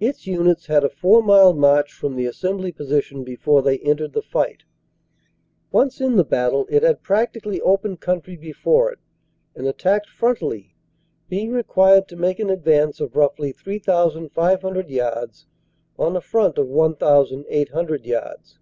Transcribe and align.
Its 0.00 0.26
units 0.26 0.66
had 0.66 0.82
a 0.82 0.88
four 0.88 1.22
mile 1.22 1.52
march 1.52 1.92
from 1.92 2.16
the 2.16 2.26
assembly 2.26 2.72
position 2.72 3.22
before 3.22 3.62
they 3.62 3.78
entered 3.78 4.14
the 4.14 4.20
fight. 4.20 4.64
Once 5.70 6.00
in 6.00 6.16
the 6.16 6.24
battle, 6.24 6.66
it 6.68 6.82
had 6.82 7.04
practically 7.04 7.60
open 7.60 7.96
country 7.96 8.34
before 8.34 8.90
it, 8.90 8.98
and 9.54 9.68
attacked 9.68 10.08
frontally, 10.10 10.74
being 11.28 11.52
required 11.52 12.08
to 12.08 12.16
make 12.16 12.40
an 12.40 12.50
advance 12.50 12.98
of 12.98 13.14
roughly 13.14 13.52
3,500 13.52 14.88
yards 14.90 15.46
on 15.96 16.16
a 16.16 16.20
front 16.20 16.58
of 16.58 16.66
1,800 16.66 18.04
yards. 18.04 18.58